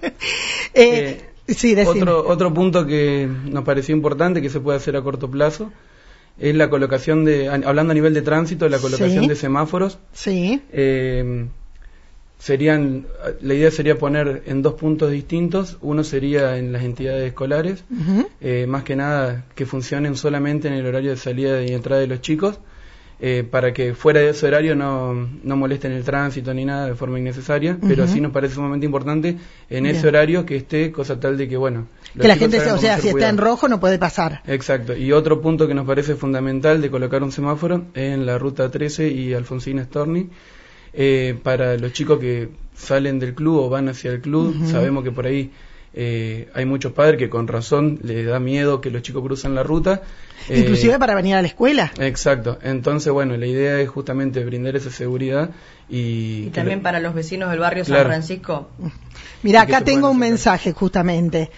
eh, 0.75 1.21
Sí, 1.47 1.77
otro, 1.87 2.27
otro 2.27 2.55
punto 2.55 2.87
que 2.87 3.29
nos 3.45 3.65
pareció 3.65 3.95
importante 3.95 4.41
que 4.41 4.49
se 4.49 4.61
puede 4.61 4.79
hacer 4.79 4.97
a 4.97 5.03
corto 5.03 5.31
plazo 5.31 5.71
es 6.39 6.55
la 6.55 6.71
colocación 6.71 7.25
de, 7.25 7.49
hablando 7.49 7.93
a 7.93 7.95
nivel 7.95 8.15
de 8.15 8.23
tránsito, 8.23 8.69
la 8.69 8.79
colocación 8.79 9.27
de 9.29 9.37
semáforos. 9.37 9.99
Sí. 10.13 10.61
Eh, 10.73 11.47
serían, 12.39 13.07
la 13.41 13.55
idea 13.55 13.71
sería 13.71 13.99
poner 13.99 14.43
en 14.47 14.63
dos 14.63 14.75
puntos 14.75 15.11
distintos. 15.11 15.77
Uno 15.83 16.03
sería 16.03 16.57
en 16.57 16.73
las 16.73 16.83
entidades 16.83 17.29
escolares, 17.29 17.85
eh, 18.41 18.67
más 18.67 18.83
que 18.83 18.97
nada 18.97 19.45
que 19.55 19.67
funcionen 19.67 20.17
solamente 20.17 20.69
en 20.69 20.75
el 20.75 20.87
horario 20.87 21.11
de 21.11 21.17
salida 21.19 21.63
y 21.63 21.69
entrada 21.69 22.01
de 22.01 22.09
los 22.09 22.21
chicos 22.21 22.59
eh, 23.21 23.47
para 23.49 23.73
que 23.73 23.95
fuera 23.95 24.21
de 24.21 24.31
ese 24.31 24.47
horario 24.47 24.75
no, 24.75 25.29
no 25.43 25.57
molesten 25.57 25.93
el 25.93 26.05
tránsito 26.05 26.53
ni 26.53 26.65
nada 26.65 26.87
de 26.87 26.95
forma 26.95 27.19
innecesaria, 27.19 27.79
pero 27.87 28.07
sí 28.07 28.21
nos 28.21 28.33
parece 28.33 28.57
sumamente 28.57 28.87
importante 28.87 29.37
en 29.71 29.87
ese 29.87 30.09
horario 30.09 30.45
que 30.45 30.57
esté, 30.57 30.91
cosa 30.91 31.19
tal 31.21 31.37
de 31.37 31.49
que, 31.49 31.57
bueno... 31.57 31.87
Que 32.21 32.29
la 32.29 32.37
gente, 32.37 32.59
o 32.59 32.79
sea, 32.79 32.99
si 32.99 33.09
está 33.09 33.29
en 33.29 33.39
rojo 33.39 33.69
no 33.69 33.81
puede 33.81 33.99
pasar. 33.99 34.43
Exacto. 34.47 34.97
Y 34.97 35.13
otro 35.13 35.41
punto 35.41 35.67
que 35.67 35.75
nos 35.75 35.87
parece 35.87 36.15
fundamental 36.15 36.81
de 36.81 36.91
colocar 36.91 37.23
un 37.23 37.33
semáforo 37.33 37.87
en 37.95 38.27
la 38.27 38.39
ruta 38.39 38.71
13 38.71 39.09
y 39.09 39.35
Alfonsina 39.35 39.85
Storni, 39.85 40.29
eh, 40.93 41.37
para 41.43 41.77
los 41.77 41.93
chicos 41.93 42.19
que 42.19 42.49
salen 42.75 43.19
del 43.19 43.35
club 43.35 43.59
o 43.59 43.69
van 43.69 43.89
hacia 43.89 44.11
el 44.11 44.21
club, 44.21 44.55
sabemos 44.67 45.03
que 45.03 45.11
por 45.11 45.27
ahí 45.27 45.51
eh, 45.97 46.49
hay 46.55 46.65
muchos 46.65 46.93
padres 46.93 47.19
que 47.19 47.31
con 47.31 47.47
razón 47.47 48.01
les 48.03 48.27
da 48.27 48.41
miedo 48.41 48.81
que 48.81 48.91
los 48.91 49.03
chicos 49.03 49.23
cruzan 49.23 49.55
la 49.55 49.63
ruta. 49.63 50.03
Eh, 50.49 50.59
Inclusive 50.59 50.99
para 50.99 51.15
venir 51.15 51.37
a 51.37 51.43
la 51.43 51.49
escuela. 51.49 51.93
Exacto. 52.01 52.59
Entonces, 52.63 53.13
bueno, 53.13 53.37
la 53.37 53.47
idea 53.47 53.81
es 53.81 53.89
justamente 53.89 54.45
brindar 54.45 54.75
esa 54.75 54.91
seguridad 54.91 55.51
y... 55.89 56.47
y 56.47 56.51
también 56.51 56.83
para 56.83 56.99
los 56.99 57.15
vecinos 57.15 57.51
del 57.51 57.61
barrio 57.61 57.85
San 57.85 58.05
Francisco. 58.05 58.71
Mira, 59.43 59.63
acá 59.63 59.83
tengo 59.83 60.11
un 60.11 60.19
mensaje 60.19 60.73
justamente. 60.73 61.51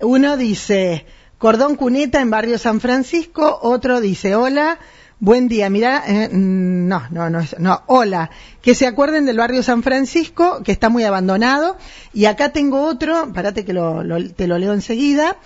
Uno 0.00 0.36
dice, 0.36 1.06
cordón 1.38 1.76
cuneta 1.76 2.20
en 2.20 2.30
barrio 2.30 2.58
San 2.58 2.80
Francisco, 2.80 3.60
otro 3.62 4.00
dice, 4.00 4.34
hola, 4.34 4.78
Buen 5.20 5.46
día, 5.46 5.70
mira, 5.70 6.02
eh, 6.08 6.28
mm, 6.28 6.88
no, 6.88 7.04
no, 7.10 7.30
no, 7.30 7.40
no, 7.58 7.82
hola, 7.86 8.30
que 8.60 8.74
se 8.74 8.84
acuerden 8.84 9.26
del 9.26 9.38
barrio 9.38 9.62
San 9.62 9.84
Francisco, 9.84 10.60
que 10.64 10.72
está 10.72 10.88
muy 10.88 11.04
abandonado, 11.04 11.76
y 12.12 12.24
acá 12.24 12.48
tengo 12.52 12.82
otro, 12.82 13.32
parate 13.32 13.64
que 13.64 13.72
lo, 13.72 14.02
te 14.34 14.48
lo 14.48 14.58
leo 14.58 14.72
enseguida. 14.72 15.36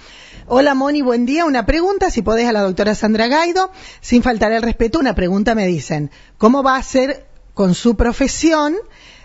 Hola 0.47 0.75
Moni, 0.75 1.03
buen 1.03 1.27
día, 1.27 1.45
una 1.45 1.67
pregunta, 1.67 2.11
si 2.11 2.23
podés 2.23 2.49
a 2.49 2.53
la 2.53 2.63
doctora 2.63 2.95
Sandra 2.95 3.29
Gaido, 3.29 3.71
sin 4.01 4.23
faltar 4.23 4.53
el 4.53 4.63
respeto, 4.63 4.99
una 4.99 5.15
pregunta 5.15 5.55
me 5.55 5.67
dicen, 5.67 6.11
¿cómo 6.39 6.63
va 6.63 6.77
a 6.77 6.83
ser 6.83 7.27
con 7.53 7.75
su 7.75 7.95
profesión 7.95 8.75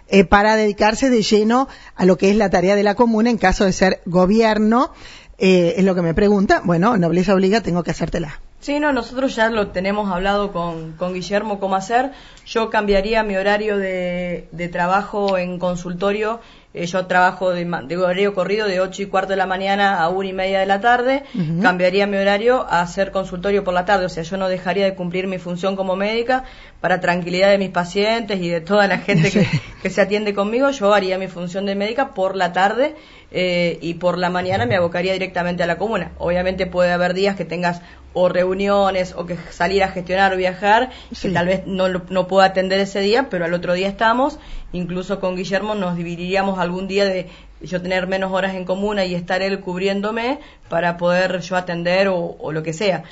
eh, 0.09 0.25
para 0.25 0.57
dedicarse 0.57 1.09
de 1.09 1.21
lleno 1.21 1.69
a 1.95 2.05
lo 2.05 2.17
que 2.17 2.29
es 2.29 2.35
la 2.35 2.49
tarea 2.49 2.75
de 2.75 2.83
la 2.83 2.95
comuna 2.95 3.29
en 3.29 3.37
caso 3.37 3.63
de 3.63 3.71
ser 3.71 4.01
gobierno? 4.05 4.91
Eh, 5.37 5.75
es 5.77 5.85
lo 5.85 5.95
que 5.95 6.01
me 6.01 6.13
pregunta, 6.13 6.61
bueno, 6.65 6.97
nobleza 6.97 7.33
obliga, 7.33 7.61
tengo 7.61 7.81
que 7.81 7.91
hacértela. 7.91 8.41
Sí, 8.63 8.79
no, 8.79 8.93
nosotros 8.93 9.35
ya 9.35 9.49
lo 9.49 9.67
tenemos 9.71 10.09
hablado 10.09 10.53
con, 10.53 10.93
con 10.93 11.13
Guillermo 11.13 11.59
cómo 11.59 11.75
hacer. 11.75 12.11
Yo 12.45 12.69
cambiaría 12.69 13.21
mi 13.21 13.35
horario 13.35 13.77
de, 13.77 14.47
de 14.53 14.69
trabajo 14.69 15.37
en 15.37 15.59
consultorio. 15.59 16.39
Eh, 16.73 16.85
yo 16.85 17.05
trabajo 17.05 17.51
de, 17.51 17.65
de, 17.65 17.97
horario 17.97 18.33
corrido 18.33 18.65
de 18.65 18.79
8 18.79 19.01
y 19.01 19.05
cuarto 19.07 19.31
de 19.31 19.35
la 19.35 19.47
mañana 19.47 20.01
a 20.01 20.07
1 20.07 20.29
y 20.29 20.31
media 20.31 20.61
de 20.61 20.65
la 20.65 20.79
tarde. 20.79 21.23
Cambiaría 21.61 22.07
mi 22.07 22.15
horario 22.15 22.65
a 22.69 22.79
hacer 22.79 23.11
consultorio 23.11 23.65
por 23.65 23.73
la 23.73 23.83
tarde. 23.83 24.05
O 24.05 24.09
sea, 24.09 24.23
yo 24.23 24.37
no 24.37 24.47
dejaría 24.47 24.85
de 24.85 24.95
cumplir 24.95 25.27
mi 25.27 25.39
función 25.39 25.75
como 25.75 25.97
médica 25.97 26.45
para 26.79 27.01
tranquilidad 27.01 27.49
de 27.49 27.57
mis 27.57 27.69
pacientes 27.69 28.41
y 28.41 28.47
de 28.47 28.61
toda 28.61 28.87
la 28.87 28.99
gente 28.99 29.29
que, 29.29 29.45
que 29.81 29.89
se 29.89 29.99
atiende 29.99 30.33
conmigo. 30.33 30.71
Yo 30.71 30.93
haría 30.93 31.17
mi 31.17 31.27
función 31.27 31.65
de 31.65 31.75
médica 31.75 32.13
por 32.13 32.37
la 32.37 32.53
tarde 32.53 32.95
eh, 33.35 33.79
y 33.81 33.95
por 33.95 34.19
la 34.19 34.29
mañana 34.29 34.67
me 34.67 34.75
abocaría 34.75 35.13
directamente 35.13 35.63
a 35.63 35.67
la 35.67 35.77
comuna. 35.77 36.11
Obviamente 36.19 36.67
puede 36.67 36.91
haber 36.91 37.15
días 37.15 37.35
que 37.35 37.45
tengas 37.45 37.81
o 38.13 38.29
reuniones 38.29 39.13
o 39.17 39.25
que 39.25 39.37
salir 39.51 39.83
a 39.83 39.89
gestionar 39.89 40.33
o 40.33 40.37
viajar, 40.37 40.91
que 41.21 41.29
tal 41.29 41.47
vez 41.47 41.65
no, 41.65 41.87
no 41.89 42.27
pueda 42.27 42.47
atender 42.47 42.79
ese 42.79 42.99
día, 42.99 43.27
pero 43.29 43.45
al 43.45 43.53
otro 43.53 43.73
día 43.73 43.87
estamos. 43.87 44.39
Incluso 44.71 45.19
con 45.19 45.35
Guillermo 45.35 45.75
nos 45.75 45.95
dividiríamos 45.97 46.59
algún 46.59 46.87
día 46.87 47.05
de 47.05 47.27
yo 47.61 47.81
tener 47.81 48.07
menos 48.07 48.31
horas 48.31 48.55
en 48.55 48.65
comuna 48.65 49.05
y 49.05 49.15
estar 49.15 49.41
él 49.41 49.59
cubriéndome 49.59 50.39
para 50.69 50.97
poder 50.97 51.39
yo 51.39 51.55
atender 51.55 52.07
o, 52.09 52.35
o 52.39 52.51
lo 52.51 52.61
que 52.63 52.73
sea 52.73 53.03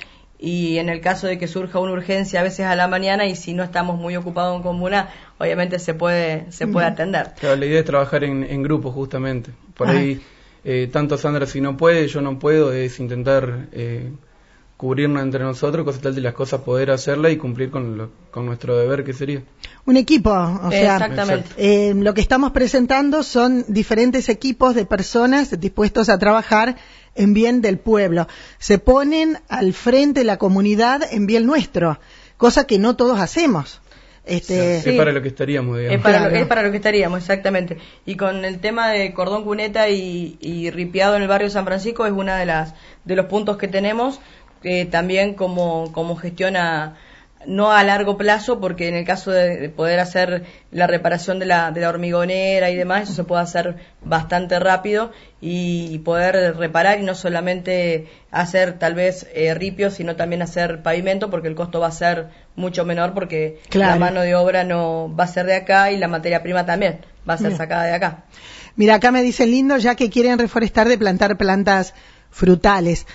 y 0.42 0.78
en 0.78 0.88
el 0.88 1.00
caso 1.00 1.28
de 1.28 1.38
que 1.38 1.46
surja 1.46 1.78
una 1.78 1.92
urgencia 1.92 2.40
a 2.40 2.42
veces 2.42 2.66
a 2.66 2.74
la 2.74 2.88
mañana 2.88 3.26
y 3.26 3.36
si 3.36 3.54
no 3.54 3.62
estamos 3.62 3.96
muy 3.96 4.16
ocupados 4.16 4.56
en 4.56 4.62
comuna, 4.64 5.08
obviamente 5.38 5.78
se 5.78 5.94
puede, 5.94 6.50
se 6.50 6.66
puede 6.66 6.88
atender. 6.88 7.30
Claro, 7.38 7.54
la 7.54 7.64
idea 7.64 7.78
es 7.78 7.84
trabajar 7.84 8.24
en, 8.24 8.42
en 8.42 8.60
grupo 8.60 8.90
justamente. 8.90 9.52
Por 9.74 9.88
ahí, 9.88 10.20
eh, 10.64 10.88
tanto 10.92 11.16
Sandra 11.16 11.46
si 11.46 11.60
no 11.60 11.76
puede, 11.76 12.08
yo 12.08 12.20
no 12.22 12.40
puedo, 12.40 12.72
es 12.72 12.98
intentar 12.98 13.68
eh, 13.70 14.10
cubrirnos 14.82 15.22
entre 15.22 15.44
nosotros, 15.44 15.84
cosa 15.84 16.00
tal 16.00 16.16
de 16.16 16.20
las 16.20 16.34
cosas 16.34 16.62
poder 16.62 16.90
hacerla 16.90 17.30
y 17.30 17.36
cumplir 17.36 17.70
con, 17.70 17.96
lo, 17.96 18.10
con 18.32 18.46
nuestro 18.46 18.76
deber 18.76 19.04
que 19.04 19.12
sería. 19.12 19.40
Un 19.86 19.96
equipo, 19.96 20.32
o 20.32 20.70
sea, 20.72 20.94
Exactamente. 20.96 21.50
Eh, 21.56 21.94
lo 21.94 22.12
que 22.14 22.20
estamos 22.20 22.50
presentando 22.50 23.22
son 23.22 23.64
diferentes 23.68 24.28
equipos 24.28 24.74
de 24.74 24.84
personas 24.84 25.60
dispuestos 25.60 26.08
a 26.08 26.18
trabajar 26.18 26.74
en 27.14 27.32
bien 27.32 27.60
del 27.60 27.78
pueblo. 27.78 28.26
Se 28.58 28.78
ponen 28.78 29.38
al 29.48 29.72
frente 29.72 30.22
de 30.22 30.24
la 30.24 30.38
comunidad 30.38 31.02
en 31.12 31.28
bien 31.28 31.46
nuestro, 31.46 32.00
cosa 32.36 32.66
que 32.66 32.80
no 32.80 32.96
todos 32.96 33.20
hacemos. 33.20 33.80
Este, 34.24 34.78
Es 34.78 34.96
para 34.96 35.10
lo 35.10 35.20
que 35.20 35.28
estaríamos, 35.28 35.78
digamos. 35.78 35.96
Es 35.96 36.02
para, 36.02 36.28
lo, 36.28 36.36
es 36.36 36.46
para, 36.46 36.62
lo, 36.62 36.70
que 36.70 36.76
estaríamos, 36.76 37.20
exactamente. 37.20 37.78
Y 38.06 38.16
con 38.16 38.44
el 38.44 38.60
tema 38.60 38.90
de 38.90 39.12
cordón 39.12 39.42
cuneta 39.42 39.88
y, 39.88 40.38
y 40.40 40.70
ripiado 40.70 41.16
en 41.16 41.22
el 41.22 41.28
barrio 41.28 41.50
San 41.50 41.64
Francisco 41.64 42.06
es 42.06 42.12
una 42.12 42.36
de 42.36 42.46
las 42.46 42.74
de 43.04 43.16
los 43.16 43.26
puntos 43.26 43.56
que 43.56 43.68
tenemos. 43.68 44.20
Eh, 44.64 44.86
también 44.86 45.34
como, 45.34 45.90
como 45.92 46.16
gestiona 46.16 46.96
no 47.46 47.72
a 47.72 47.82
largo 47.82 48.16
plazo, 48.16 48.60
porque 48.60 48.88
en 48.88 48.94
el 48.94 49.04
caso 49.04 49.30
de, 49.30 49.68
poder 49.68 49.98
hacer 50.00 50.44
la 50.70 50.86
reparación 50.86 51.38
de 51.38 51.46
la, 51.46 51.70
de 51.70 51.80
la 51.80 51.88
hormigonera 51.88 52.70
y 52.70 52.76
demás, 52.76 53.04
eso 53.04 53.14
se 53.14 53.24
puede 53.24 53.42
hacer 53.42 53.76
bastante 54.04 54.58
rápido 54.58 55.12
y, 55.40 55.98
poder 56.00 56.56
reparar 56.56 57.00
y 57.00 57.04
no 57.04 57.14
solamente 57.14 58.08
hacer 58.30 58.78
tal 58.78 58.94
vez 58.94 59.26
eh, 59.34 59.54
ripio, 59.54 59.90
sino 59.90 60.16
también 60.16 60.42
hacer 60.42 60.82
pavimento, 60.82 61.30
porque 61.30 61.48
el 61.48 61.54
costo 61.54 61.80
va 61.80 61.88
a 61.88 61.92
ser 61.92 62.28
mucho 62.56 62.84
menor, 62.84 63.14
porque 63.14 63.60
la 63.72 63.96
mano 63.96 64.20
de 64.22 64.34
obra 64.34 64.64
no 64.64 65.14
va 65.14 65.24
a 65.24 65.28
ser 65.28 65.46
de 65.46 65.54
acá 65.54 65.90
y 65.90 65.98
la 65.98 66.08
materia 66.08 66.42
prima 66.42 66.66
también 66.66 67.00
va 67.28 67.34
a 67.34 67.38
ser 67.38 67.56
sacada 67.56 67.84
de 67.84 67.94
acá. 67.94 68.24
Mira, 68.74 68.96
acá 68.96 69.12
me 69.12 69.22
dicen 69.22 69.50
lindo, 69.50 69.76
ya 69.78 69.94
que 69.94 70.10
quieren 70.10 70.38
reforestar 70.38 70.88
de 70.88 70.98
plantar 70.98 71.36
plantas 71.36 71.94
frutales. 72.30 73.06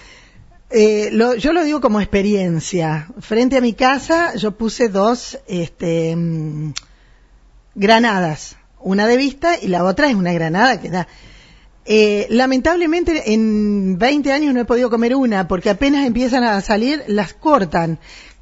Eh, 0.69 1.09
lo, 1.13 1.35
yo 1.35 1.53
lo 1.53 1.63
digo 1.63 1.79
como 1.79 2.01
experiencia. 2.01 3.07
Frente 3.19 3.57
a 3.57 3.61
mi 3.61 3.73
casa 3.73 4.35
yo 4.35 4.51
puse 4.51 4.89
dos 4.89 5.39
este, 5.47 6.15
mm, 6.15 6.73
granadas, 7.75 8.57
una 8.79 9.07
de 9.07 9.17
vista 9.17 9.57
y 9.61 9.67
la 9.67 9.85
otra 9.85 10.09
es 10.09 10.15
una 10.15 10.33
granada 10.33 10.81
que 10.81 10.89
da. 10.89 11.07
Eh, 11.85 12.27
lamentablemente 12.29 13.33
en 13.33 13.97
20 13.97 14.33
años 14.33 14.53
no 14.53 14.59
he 14.59 14.65
podido 14.65 14.89
comer 14.89 15.15
una 15.15 15.47
porque 15.47 15.69
apenas 15.69 16.05
empiezan 16.05 16.43
a 16.43 16.59
salir 16.59 17.01
las 17.07 17.33
cortan 17.33 17.97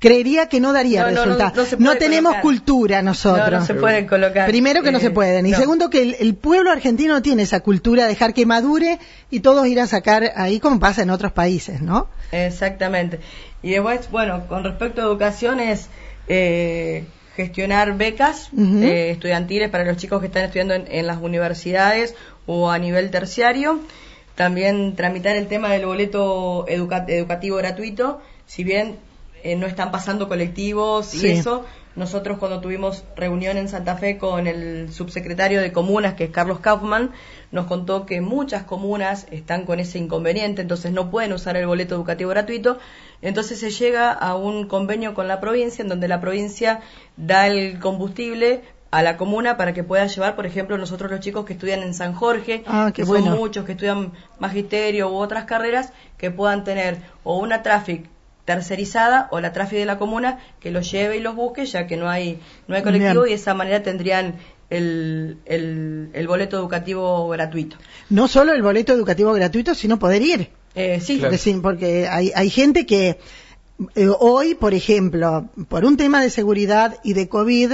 creería 0.06 0.48
que 0.50 0.60
no 0.60 0.72
daría 0.72 1.04
resultado. 1.06 1.66
No, 1.80 1.96
tenemos 1.96 2.36
cultura 2.36 3.02
nosotros. 3.02 3.62
No, 3.62 3.66
se 3.66 3.74
pueden 3.74 4.06
colocar. 4.06 4.48
Primero 4.48 4.84
que 4.84 4.92
no 4.92 5.00
se 5.00 5.08
eh, 5.08 5.12
pueden. 5.12 5.48
Y 5.48 5.54
segundo 5.56 5.90
que 5.90 6.16
el, 6.20 6.36
pueblo 6.36 6.72
argentino 6.72 7.16
no 7.16 7.22
tiene 7.24 7.42
esa 7.42 7.62
cultura 7.62 8.04
de 8.04 8.10
dejar 8.10 8.36
que 8.36 8.46
madure 8.46 9.00
y 9.32 9.40
todos 9.40 9.66
ir 9.66 9.80
a 9.80 9.88
sacar 9.88 10.34
ahí 10.36 10.60
como 10.60 10.80
pasa 10.80 11.02
en 11.02 11.10
otros 11.10 11.32
países, 11.32 11.82
¿no? 11.82 12.08
Exactamente. 12.32 13.20
Y 13.64 13.72
después, 13.72 14.12
bueno, 14.12 14.46
con 14.48 14.64
respecto 14.64 15.02
a 15.02 15.06
educación 15.06 15.60
es 15.60 15.90
eh, 16.28 17.06
gestionar 17.36 17.98
becas 17.98 18.50
eh, 18.56 19.10
estudiantiles 19.10 19.72
para 19.72 19.86
los 19.86 19.98
chicos 19.98 20.20
que 20.20 20.28
están 20.28 20.44
estudiando 20.44 20.76
en, 20.76 21.08
las 21.08 21.18
universidades 21.18 22.14
o 22.46 22.70
a 22.70 22.78
nivel 22.78 23.10
terciario. 23.10 23.80
También 24.36 24.96
tramitar 24.96 25.36
el 25.36 25.48
tema 25.48 25.72
del 25.72 25.88
boleto 25.88 26.68
educativo 26.68 27.58
gratuito. 27.58 28.22
Si 28.46 28.64
bien 28.64 28.98
eh, 29.46 29.56
no 29.56 29.68
están 29.68 29.92
pasando 29.92 30.28
colectivos 30.28 31.14
y 31.14 31.30
eso. 31.30 31.66
Nosotros 31.96 32.40
cuando 32.40 32.62
tuvimos 32.62 33.04
reunión 33.16 33.58
en 33.58 33.70
Santa 33.70 33.96
Fe 33.96 34.18
con 34.18 34.48
el 34.48 34.92
subsecretario 34.92 35.62
de 35.62 35.72
Comunas, 35.72 36.16
que 36.16 36.24
es 36.24 36.30
Carlos 36.32 36.62
Kaufman, 36.62 37.12
nos 37.52 37.68
contó 37.68 38.08
que 38.08 38.22
muchas 38.22 38.64
comunas 38.64 39.28
están 39.30 39.66
con 39.66 39.80
ese 39.80 40.00
inconveniente, 40.00 40.64
entonces 40.64 40.92
no 40.94 41.12
pueden 41.12 41.32
usar 41.32 41.58
el 41.58 41.68
boleto 41.68 41.94
educativo 41.94 42.32
gratuito. 42.32 42.80
Entonces 43.22 43.60
se 43.60 43.70
llega 43.70 44.12
a 44.12 44.36
un 44.36 44.68
convenio 44.68 45.14
con 45.14 45.28
la 45.28 45.40
provincia, 45.40 45.84
en 45.84 45.90
donde 45.90 46.08
la 46.08 46.20
provincia 46.20 46.80
da 47.16 47.46
el 47.46 47.80
combustible 47.80 48.64
a 48.90 49.04
la 49.04 49.16
comuna 49.16 49.58
para 49.58 49.75
que 49.75 49.84
pueda 49.84 50.08
llevar, 50.08 50.36
por 50.36 50.48
ejemplo, 50.48 50.75
nosotros 50.80 51.12
los 51.12 51.20
chicos 51.20 51.46
que 51.46 51.54
estudian 51.54 51.84
en 51.84 51.94
San 51.94 52.14
Jorge, 52.14 52.64
ah, 52.66 52.90
que 52.92 53.06
son 53.06 53.24
muchos 53.25 53.64
que 53.64 53.74
estudian 53.74 54.12
magisterio 54.40 55.12
u 55.12 55.18
otras 55.18 55.46
carreras, 55.46 55.94
que 56.18 56.32
puedan 56.32 56.64
tener 56.64 56.98
o 57.24 57.38
una 57.38 57.62
traffic 57.62 58.10
tercerizada 58.46 59.28
o 59.32 59.40
la 59.40 59.52
tráfico 59.52 59.80
de 59.80 59.86
la 59.86 59.98
comuna 59.98 60.40
que 60.60 60.72
los 60.72 60.90
lleve 60.90 61.18
y 61.18 61.20
los 61.20 61.36
busque, 61.36 61.66
ya 61.66 61.88
que 61.88 61.98
no 61.98 62.10
hay, 62.10 62.40
no 62.68 62.75
hay 62.75 62.84
colectivo 62.84 63.25
y 63.25 63.30
de 63.30 63.36
esa 63.36 63.54
manera 63.54 63.84
tendrían 63.84 64.36
el, 64.70 65.38
el, 65.46 66.28
boleto 66.28 66.58
educativo 66.58 67.28
gratuito. 67.30 67.78
No 68.10 68.28
solo 68.28 68.54
el 68.54 68.62
boleto 68.62 68.94
educativo 68.94 69.34
gratuito, 69.34 69.75
sino 69.75 70.00
poder 70.00 70.22
ir. 70.22 70.50
Eh, 70.75 71.00
sí, 71.02 71.22
porque 71.62 72.08
hay, 72.08 72.32
hay 72.36 72.50
gente 72.50 72.86
que 72.86 73.18
eh, 73.96 74.08
hoy, 74.20 74.56
por 74.56 74.74
ejemplo, 74.74 75.50
por 75.68 75.86
un 75.86 75.98
tema 75.98 76.22
de 76.22 76.30
seguridad 76.30 76.98
y 77.04 77.14
de 77.14 77.28
COVID, 77.28 77.74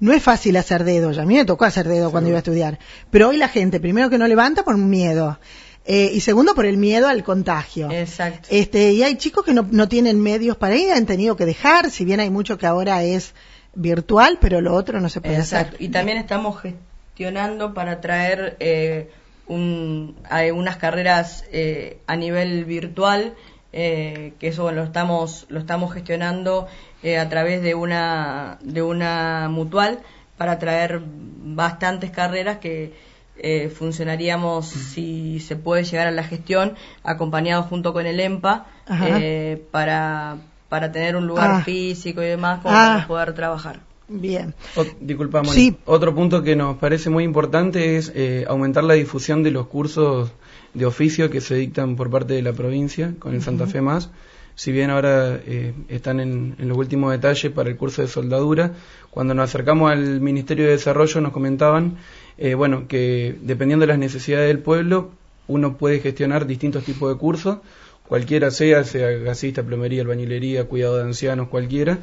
no 0.00 0.12
es 0.12 0.22
fácil 0.22 0.56
hacer 0.56 0.84
dedo. 0.84 1.10
A 1.20 1.24
mí 1.24 1.34
me 1.34 1.44
tocó 1.44 1.64
hacer 1.64 1.86
dedo 1.88 2.10
cuando 2.10 2.28
iba 2.28 2.38
a 2.38 2.40
estudiar. 2.40 2.78
Pero 3.10 3.28
hoy 3.28 3.36
la 3.36 3.48
gente, 3.48 3.80
primero 3.80 4.10
que 4.10 4.18
no 4.18 4.26
levanta 4.26 4.64
por 4.64 4.76
miedo. 4.76 5.38
Eh, 5.84 6.12
y 6.14 6.20
segundo 6.20 6.54
por 6.54 6.64
el 6.64 6.76
miedo 6.76 7.08
al 7.08 7.24
contagio. 7.24 7.90
Exacto. 7.90 8.48
Este, 8.50 8.92
y 8.92 9.02
hay 9.02 9.16
chicos 9.16 9.44
que 9.44 9.52
no, 9.52 9.66
no 9.70 9.88
tienen 9.88 10.20
medios 10.20 10.56
para 10.56 10.76
ir, 10.76 10.92
han 10.92 11.06
tenido 11.06 11.36
que 11.36 11.44
dejar, 11.44 11.90
si 11.90 12.04
bien 12.04 12.20
hay 12.20 12.30
mucho 12.30 12.56
que 12.56 12.66
ahora 12.66 13.02
es 13.02 13.34
virtual, 13.74 14.38
pero 14.40 14.60
lo 14.60 14.74
otro 14.74 15.00
no 15.00 15.08
se 15.08 15.20
puede 15.20 15.36
Exacto. 15.38 15.74
hacer. 15.76 15.82
Y 15.82 15.88
también 15.88 16.18
estamos 16.18 16.60
gestionando 16.60 17.74
para 17.74 18.00
traer 18.00 18.56
eh, 18.60 19.10
un, 19.46 20.16
unas 20.54 20.76
carreras 20.76 21.44
eh, 21.52 21.98
a 22.06 22.16
nivel 22.16 22.64
virtual, 22.64 23.34
eh, 23.72 24.34
que 24.38 24.48
eso 24.48 24.70
lo 24.72 24.84
estamos 24.84 25.46
lo 25.48 25.58
estamos 25.58 25.94
gestionando 25.94 26.68
eh, 27.02 27.18
a 27.18 27.28
través 27.28 27.62
de 27.62 27.74
una 27.74 28.58
de 28.62 28.82
una 28.82 29.48
mutual 29.48 30.00
para 30.36 30.58
traer 30.58 31.00
bastantes 31.04 32.10
carreras 32.10 32.58
que 32.58 32.92
eh, 33.36 33.68
funcionaríamos, 33.68 34.66
si 34.66 35.40
se 35.40 35.56
puede 35.56 35.84
llegar 35.84 36.06
a 36.06 36.10
la 36.10 36.24
gestión, 36.24 36.74
acompañado 37.02 37.62
junto 37.62 37.92
con 37.92 38.06
el 38.06 38.20
EMPA, 38.20 38.66
eh, 39.04 39.64
para, 39.70 40.36
para 40.68 40.92
tener 40.92 41.16
un 41.16 41.26
lugar 41.26 41.50
ah. 41.50 41.62
físico 41.62 42.22
y 42.22 42.26
demás 42.26 42.60
para 42.62 42.96
ah. 42.96 43.06
poder 43.06 43.34
trabajar. 43.34 43.80
Bien. 44.08 44.54
disculpamos. 45.00 45.54
Sí. 45.54 45.76
Otro 45.86 46.14
punto 46.14 46.42
que 46.42 46.54
nos 46.56 46.76
parece 46.76 47.08
muy 47.08 47.24
importante 47.24 47.96
es 47.96 48.12
eh, 48.14 48.44
aumentar 48.46 48.84
la 48.84 48.94
difusión 48.94 49.42
de 49.42 49.50
los 49.50 49.66
cursos 49.68 50.30
de 50.74 50.86
oficio 50.86 51.30
que 51.30 51.40
se 51.40 51.54
dictan 51.54 51.96
por 51.96 52.10
parte 52.10 52.34
de 52.34 52.42
la 52.42 52.52
provincia 52.52 53.14
con 53.18 53.34
el 53.34 53.42
Santa 53.42 53.66
Fe 53.66 53.80
Más. 53.80 54.10
Si 54.54 54.70
bien 54.72 54.90
ahora 54.90 55.40
eh, 55.46 55.72
están 55.88 56.20
en, 56.20 56.56
los 56.58 56.76
últimos 56.76 57.10
detalles 57.12 57.52
para 57.52 57.70
el 57.70 57.76
curso 57.76 58.02
de 58.02 58.08
soldadura, 58.08 58.72
cuando 59.10 59.34
nos 59.34 59.44
acercamos 59.44 59.90
al 59.90 60.20
Ministerio 60.20 60.66
de 60.66 60.72
Desarrollo 60.72 61.20
nos 61.20 61.32
comentaban 61.32 61.96
eh, 62.38 62.54
bueno, 62.54 62.88
que 62.88 63.36
dependiendo 63.42 63.84
de 63.84 63.88
las 63.88 63.98
necesidades 63.98 64.48
del 64.48 64.58
pueblo, 64.58 65.10
uno 65.48 65.76
puede 65.76 66.00
gestionar 66.00 66.46
distintos 66.46 66.84
tipos 66.84 67.12
de 67.12 67.18
cursos, 67.18 67.58
cualquiera 68.06 68.50
sea, 68.50 68.84
sea 68.84 69.10
gasista, 69.10 69.62
plomería, 69.62 70.02
albañilería, 70.02 70.64
cuidado 70.64 70.96
de 70.96 71.04
ancianos, 71.04 71.48
cualquiera, 71.48 71.98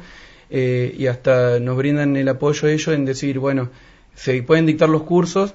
eh, 0.50 0.94
y 0.96 1.06
hasta 1.06 1.60
nos 1.60 1.76
brindan 1.76 2.16
el 2.16 2.28
apoyo 2.28 2.68
ellos 2.68 2.88
en 2.94 3.04
decir, 3.04 3.38
bueno, 3.38 3.70
se 4.14 4.42
pueden 4.42 4.66
dictar 4.66 4.88
los 4.88 5.02
cursos, 5.02 5.54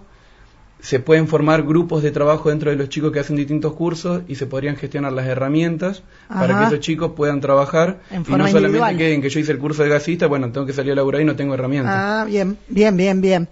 se 0.85 0.99
pueden 0.99 1.27
formar 1.27 1.63
grupos 1.63 2.03
de 2.03 2.11
trabajo 2.11 2.49
dentro 2.49 2.69
de 2.69 2.75
los 2.75 2.89
chicos 2.89 3.11
que 3.11 3.19
hacen 3.19 3.35
distintos 3.35 3.73
cursos 3.73 4.21
y 4.27 4.35
se 4.35 4.45
podrían 4.45 4.75
gestionar 4.75 5.13
las 5.13 5.25
herramientas 5.25 6.03
para 6.27 6.59
que 6.59 6.65
esos 6.65 6.79
chicos 6.79 7.13
puedan 7.15 7.41
trabajar 7.41 8.01
En 8.11 8.23
y 8.27 8.31
no 8.31 8.47
solamente 8.47 8.95
queden 8.95 9.19
que 9.19 9.29
yo 9.29 9.39
hice 9.39 9.51
el 9.51 9.57
curso 9.57 9.81
de 9.81 9.89
gasista, 9.89 10.27
bueno, 10.27 10.51
tengo 10.51 10.67
que 10.67 10.73
salir 10.73 10.91
a 10.91 10.95
laburar 10.95 11.21
y 11.21 11.25
no 11.25 11.35
tengo 11.35 11.55
herramientas. 11.55 11.95
Ah, 11.95 12.25
bien, 12.27 12.59
bien, 12.67 12.95
bien, 12.95 13.19
bien. 13.19 13.49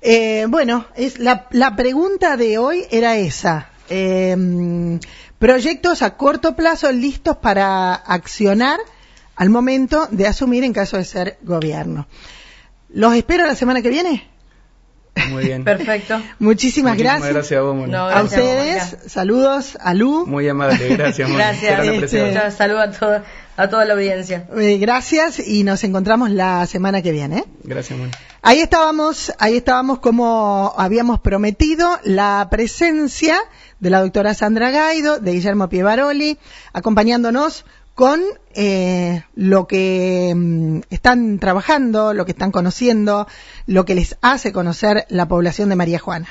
Eh, 0.00 0.46
bueno, 0.48 0.86
es 0.94 1.18
la, 1.18 1.48
la 1.50 1.74
pregunta 1.74 2.36
de 2.36 2.56
hoy 2.56 2.84
era 2.88 3.16
esa. 3.16 3.70
Eh, 3.88 5.00
proyectos 5.40 6.02
a 6.02 6.16
corto 6.16 6.54
plazo 6.54 6.92
listos 6.92 7.36
para 7.38 7.94
accionar 7.94 8.78
al 9.34 9.50
momento 9.50 10.06
de 10.12 10.28
asumir 10.28 10.62
en 10.62 10.72
caso 10.72 10.98
de 10.98 11.04
ser 11.04 11.38
gobierno. 11.42 12.06
¿Los 12.90 13.12
espero 13.14 13.44
la 13.44 13.56
semana 13.56 13.82
que 13.82 13.90
viene? 13.90 14.35
Muy 15.30 15.44
bien. 15.44 15.64
Perfecto. 15.64 16.18
Muchísimas, 16.38 16.40
Muchísimas 16.40 16.98
gracias. 16.98 17.32
gracias 17.32 17.58
a 17.58 17.62
vos, 17.62 17.74
Moni. 17.76 17.92
No, 17.92 18.04
A 18.06 18.10
gracias, 18.10 18.32
ustedes, 18.32 18.82
Mónica. 18.92 19.08
saludos 19.08 19.78
a 19.80 19.94
Lu. 19.94 20.26
Muy 20.26 20.48
amable, 20.48 20.88
gracias, 20.96 21.28
Moni. 21.28 21.38
Gracias. 21.42 21.86
Este, 21.86 22.50
Saludos 22.50 22.82
a 22.82 22.90
toda, 22.98 23.24
a 23.56 23.68
toda 23.68 23.84
la 23.84 23.94
audiencia. 23.94 24.46
Eh, 24.56 24.78
gracias 24.78 25.38
y 25.40 25.64
nos 25.64 25.82
encontramos 25.84 26.30
la 26.30 26.66
semana 26.66 27.02
que 27.02 27.12
viene. 27.12 27.38
¿eh? 27.38 27.44
Gracias, 27.64 27.98
Moni. 27.98 28.12
Ahí 28.42 28.60
estábamos, 28.60 29.32
ahí 29.38 29.56
estábamos 29.56 29.98
como 29.98 30.72
habíamos 30.76 31.20
prometido, 31.20 31.98
la 32.04 32.46
presencia 32.50 33.36
de 33.80 33.90
la 33.90 34.00
doctora 34.00 34.34
Sandra 34.34 34.70
Gaido, 34.70 35.18
de 35.18 35.32
Guillermo 35.32 35.68
Pievaroli, 35.68 36.38
acompañándonos 36.72 37.64
con 37.96 38.20
eh, 38.54 39.24
lo 39.34 39.66
que 39.66 40.32
mm, 40.36 40.80
están 40.90 41.38
trabajando, 41.38 42.12
lo 42.12 42.26
que 42.26 42.32
están 42.32 42.52
conociendo, 42.52 43.26
lo 43.66 43.86
que 43.86 43.94
les 43.94 44.18
hace 44.20 44.52
conocer 44.52 45.06
la 45.08 45.26
población 45.26 45.70
de 45.70 45.76
María 45.76 45.98
Juana. 45.98 46.28